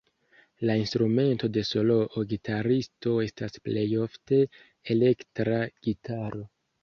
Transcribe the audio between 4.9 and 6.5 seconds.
elektra gitaro.